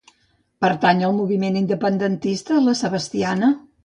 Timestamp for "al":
1.07-1.11